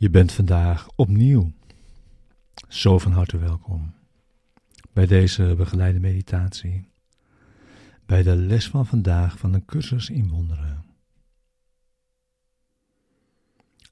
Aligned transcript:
Je 0.00 0.10
bent 0.10 0.32
vandaag 0.32 0.88
opnieuw 0.96 1.52
zo 2.68 2.98
van 2.98 3.12
harte 3.12 3.38
welkom 3.38 3.94
bij 4.92 5.06
deze 5.06 5.54
begeleide 5.56 6.00
meditatie, 6.00 6.88
bij 8.06 8.22
de 8.22 8.36
les 8.36 8.68
van 8.68 8.86
vandaag 8.86 9.38
van 9.38 9.54
een 9.54 9.64
cursus 9.64 10.10
in 10.10 10.28
wonderen. 10.28 10.84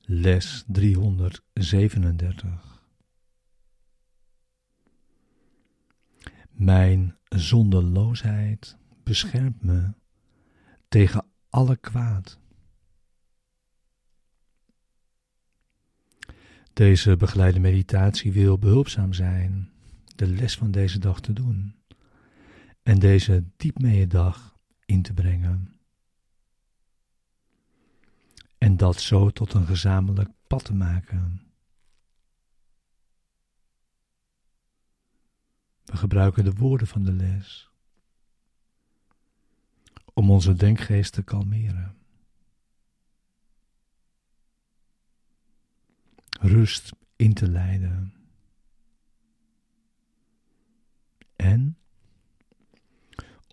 Les 0.00 0.64
337. 0.66 2.82
Mijn 6.50 7.16
zonderloosheid 7.28 8.76
beschermt 9.02 9.62
me 9.62 9.92
tegen 10.88 11.24
alle 11.48 11.76
kwaad. 11.76 12.38
Deze 16.78 17.16
begeleide 17.16 17.58
meditatie 17.58 18.32
wil 18.32 18.58
behulpzaam 18.58 19.12
zijn 19.12 19.70
de 20.16 20.26
les 20.26 20.56
van 20.56 20.70
deze 20.70 20.98
dag 20.98 21.20
te 21.20 21.32
doen 21.32 21.74
en 22.82 22.98
deze 22.98 23.44
diep 23.56 24.10
dag 24.10 24.58
in 24.84 25.02
te 25.02 25.12
brengen. 25.12 25.80
En 28.58 28.76
dat 28.76 29.00
zo 29.00 29.30
tot 29.30 29.52
een 29.52 29.66
gezamenlijk 29.66 30.30
pad 30.46 30.64
te 30.64 30.74
maken. 30.74 31.52
We 35.84 35.96
gebruiken 35.96 36.44
de 36.44 36.52
woorden 36.52 36.86
van 36.86 37.04
de 37.04 37.12
les 37.12 37.70
om 40.14 40.30
onze 40.30 40.54
denkgeest 40.54 41.12
te 41.12 41.22
kalmeren. 41.22 41.97
Rust 46.38 46.92
in 47.16 47.34
te 47.34 47.48
leiden. 47.48 48.12
En 51.36 51.76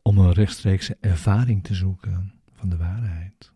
om 0.02 0.18
een 0.18 0.34
rechtstreekse 0.34 0.98
ervaring 1.00 1.64
te 1.64 1.74
zoeken 1.74 2.34
van 2.52 2.70
de 2.70 2.78
waarheid. 2.78 3.54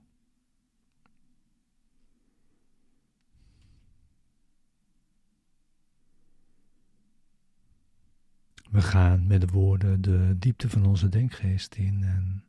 We 8.69 8.81
gaan 8.81 9.27
met 9.27 9.41
de 9.41 9.47
woorden 9.47 10.02
de 10.02 10.36
diepte 10.39 10.69
van 10.69 10.86
onze 10.86 11.09
denkgeest 11.09 11.75
in 11.75 12.03
en 12.03 12.43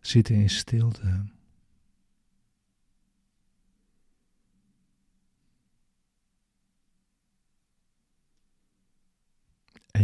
zitten 0.00 0.34
in 0.34 0.50
stilte. 0.50 1.24
en 9.94 10.03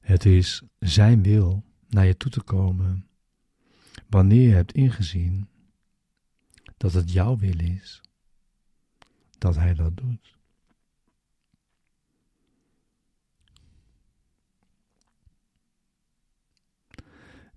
Het 0.00 0.24
is 0.24 0.62
Zijn 0.78 1.22
wil 1.22 1.64
naar 1.88 2.06
je 2.06 2.16
toe 2.16 2.30
te 2.30 2.42
komen 2.42 3.08
wanneer 4.08 4.48
je 4.48 4.54
hebt 4.54 4.72
ingezien 4.72 5.48
dat 6.76 6.92
het 6.92 7.12
jouw 7.12 7.36
wil 7.36 7.60
is 7.60 8.00
dat 9.38 9.54
Hij 9.54 9.74
dat 9.74 9.96
doet. 9.96 10.36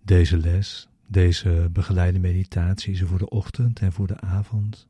Deze 0.01 0.37
les 0.37 0.87
deze 1.07 1.69
begeleide 1.71 2.19
meditatie 2.19 2.93
is 2.93 3.01
voor 3.01 3.17
de 3.17 3.29
ochtend 3.29 3.79
en 3.79 3.93
voor 3.93 4.07
de 4.07 4.19
avond. 4.19 4.87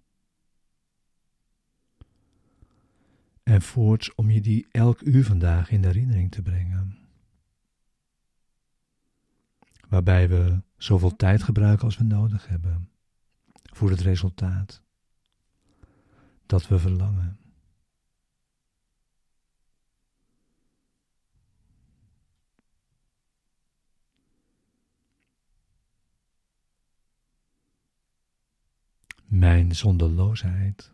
En 3.43 3.61
voorts 3.61 4.15
om 4.15 4.29
je 4.29 4.41
die 4.41 4.67
elk 4.71 5.01
uur 5.01 5.25
vandaag 5.25 5.69
in 5.69 5.83
herinnering 5.83 6.31
te 6.31 6.41
brengen. 6.41 6.97
Waarbij 9.89 10.29
we 10.29 10.61
zoveel 10.77 11.15
tijd 11.15 11.43
gebruiken 11.43 11.85
als 11.85 11.97
we 11.97 12.03
nodig 12.03 12.47
hebben 12.47 12.89
voor 13.63 13.89
het 13.89 14.01
resultaat 14.01 14.81
dat 16.45 16.67
we 16.67 16.79
verlangen. 16.79 17.44
Mijn 29.35 29.75
zonderloosheid 29.75 30.91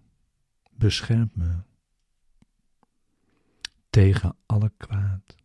beschermt 0.72 1.36
me 1.36 1.62
tegen 3.90 4.36
alle 4.46 4.72
kwaad. 4.78 5.36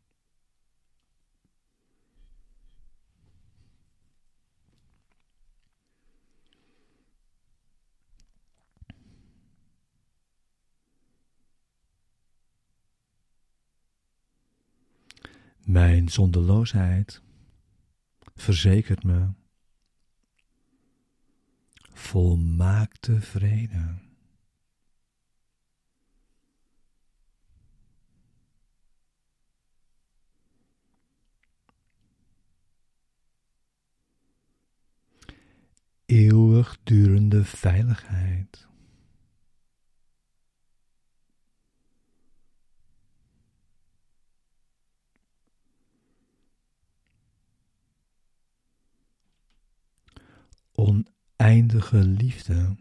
Mijn 15.65 16.09
zonderloosheid 16.09 17.23
verzekert 18.35 19.05
me 19.05 19.29
volmaakte 21.97 23.21
vrede. 23.21 24.05
Eeuwigdurende 36.07 37.45
veiligheid. 37.45 38.67
Eindige 51.37 51.99
liefde. 52.05 52.77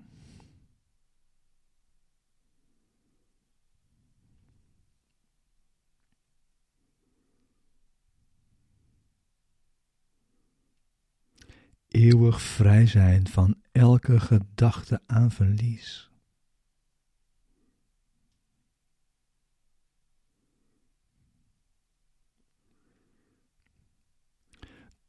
Eeuwig 11.88 12.42
vrij 12.42 12.88
zijn 12.88 13.28
van 13.28 13.62
elke 13.72 14.20
gedachte 14.20 15.02
aan 15.06 15.32
verlies. 15.32 16.10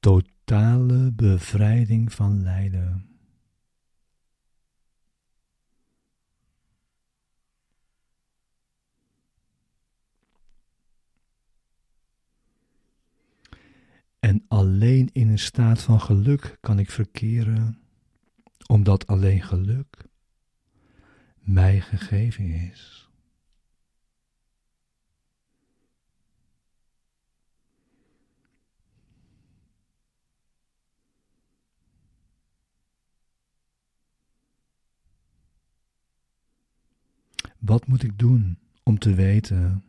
Totale 0.00 1.12
bevrijding 1.12 2.12
van 2.12 2.42
lijden. 2.42 3.15
En 14.36 14.44
alleen 14.48 15.10
in 15.12 15.28
een 15.28 15.38
staat 15.38 15.82
van 15.82 16.00
geluk 16.00 16.56
kan 16.60 16.78
ik 16.78 16.90
verkeren, 16.90 17.78
omdat 18.66 19.06
alleen 19.06 19.42
geluk 19.42 20.06
mij 21.40 21.80
gegeven 21.80 22.44
is. 22.44 23.10
Wat 37.58 37.86
moet 37.86 38.02
ik 38.02 38.18
doen 38.18 38.58
om 38.82 38.98
te 38.98 39.14
weten 39.14 39.84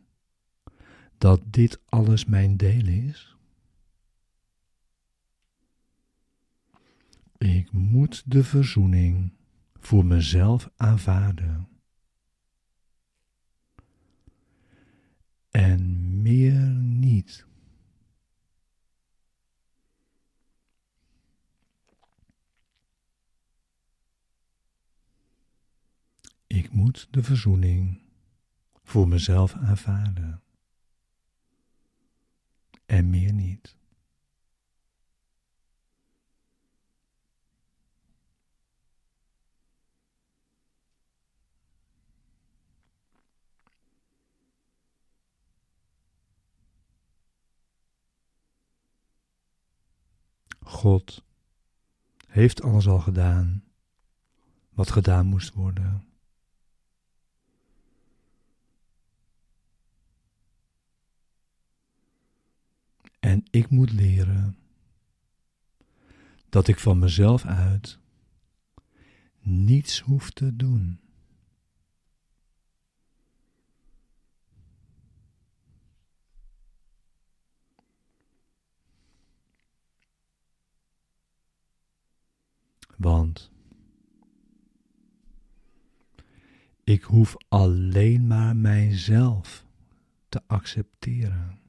dat 1.18 1.40
dit 1.44 1.80
alles 1.84 2.24
mijn 2.24 2.56
deel 2.56 2.86
is? 2.86 3.37
Ik 7.38 7.72
moet 7.72 8.30
de 8.30 8.44
verzoening 8.44 9.32
voor 9.74 10.04
mezelf 10.04 10.70
aanvaarden. 10.76 11.68
En 15.50 16.22
meer 16.22 16.60
niet. 16.70 17.46
Ik 26.46 26.72
moet 26.72 27.08
de 27.10 27.22
verzoening 27.22 28.00
voor 28.82 29.08
mezelf 29.08 29.54
aanvaarden. 29.54 30.42
En 32.86 33.10
meer 33.10 33.32
niet. 33.32 33.76
God 50.78 51.24
heeft 52.26 52.62
alles 52.62 52.88
al 52.88 52.98
gedaan 52.98 53.64
wat 54.70 54.90
gedaan 54.90 55.26
moest 55.26 55.54
worden. 55.54 56.06
En 63.18 63.44
ik 63.50 63.70
moet 63.70 63.92
leren 63.92 64.58
dat 66.48 66.68
ik 66.68 66.78
van 66.78 66.98
mezelf 66.98 67.44
uit 67.44 67.98
niets 69.40 70.00
hoef 70.00 70.30
te 70.30 70.56
doen. 70.56 71.00
Want 82.98 83.50
ik 86.84 87.02
hoef 87.02 87.36
alleen 87.48 88.26
maar 88.26 88.56
mijzelf 88.56 89.66
te 90.28 90.42
accepteren. 90.46 91.60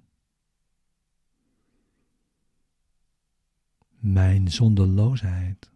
Mijn 3.99 4.51
zonderloosheid. 4.51 5.71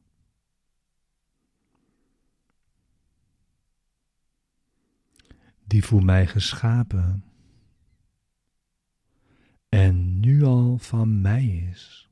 Die 5.63 5.83
voor 5.83 6.03
mij 6.03 6.27
geschapen 6.27 7.23
en 9.69 10.19
nu 10.19 10.43
al 10.43 10.77
van 10.77 11.21
mij 11.21 11.45
is. 11.45 12.02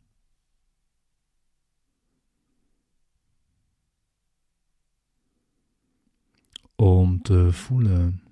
Om 6.82 7.22
te 7.22 7.54
voelen 7.54 8.24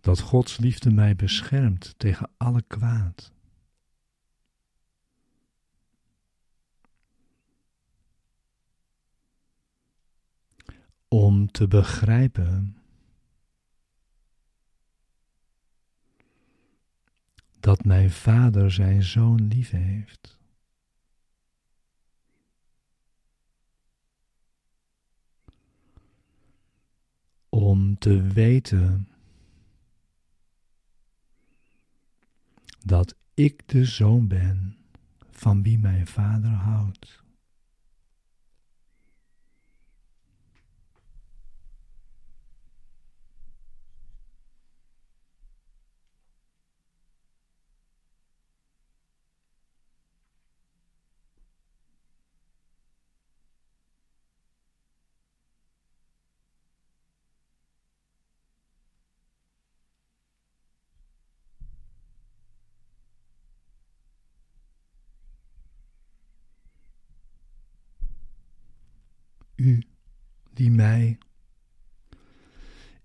dat 0.00 0.20
Gods 0.20 0.56
liefde 0.58 0.90
mij 0.90 1.16
beschermt 1.16 1.94
tegen 1.96 2.30
alle 2.36 2.62
kwaad. 2.62 3.32
Om 11.08 11.50
te 11.50 11.68
begrijpen 11.68 12.76
dat 17.60 17.84
mijn 17.84 18.10
vader 18.10 18.70
zijn 18.70 19.02
zoon 19.02 19.46
lief 19.46 19.70
heeft. 19.70 20.37
Om 27.60 27.98
te 27.98 28.22
weten 28.22 29.08
dat 32.84 33.14
ik 33.34 33.62
de 33.68 33.84
zoon 33.84 34.28
ben 34.28 34.76
van 35.30 35.62
wie 35.62 35.78
mijn 35.78 36.06
vader 36.06 36.50
houdt. 36.50 37.22
U 69.58 69.82
die 70.52 70.70
mij 70.70 71.18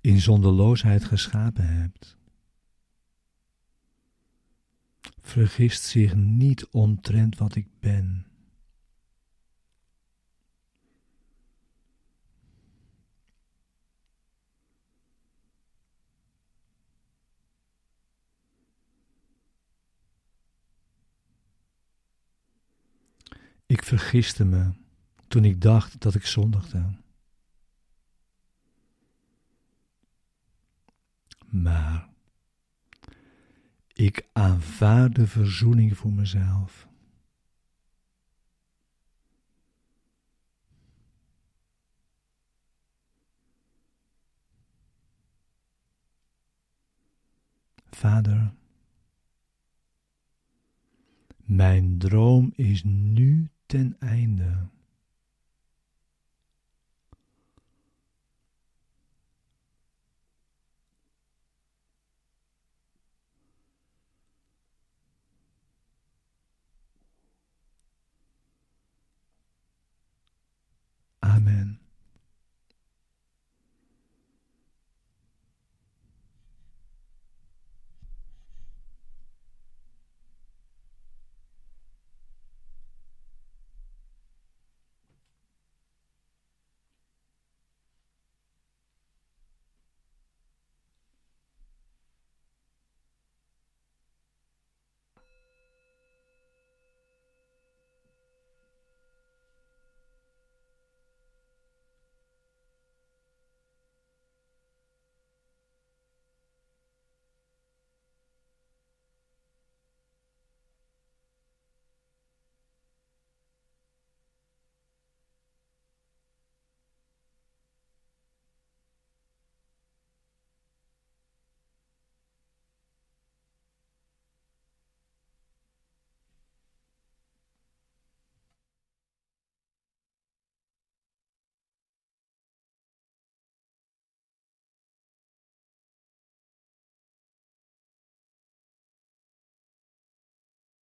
in 0.01 0.19
zonderloosheid 0.19 1.03
geschapen 1.03 1.67
hebt. 1.67 2.17
Vergist 5.21 5.83
zich 5.83 6.15
niet 6.15 6.67
omtrent 6.67 7.37
wat 7.37 7.55
ik 7.55 7.67
ben. 7.79 8.27
Ik 23.65 23.83
vergiste 23.83 24.45
me 24.45 24.71
toen 25.33 25.45
ik 25.45 25.61
dacht 25.61 26.01
dat 26.01 26.15
ik 26.15 26.25
zondigde. 26.25 26.97
Maar 31.45 32.09
ik 33.93 34.27
aanvaard 34.33 35.15
de 35.15 35.27
verzoening 35.27 35.97
voor 35.97 36.11
mezelf. 36.11 36.87
Vader, 47.89 48.53
mijn 51.35 51.97
droom 51.97 52.51
is 52.55 52.83
nu 52.83 53.49
ten 53.65 53.95
einde. 53.99 54.71
Amen. 71.43 71.82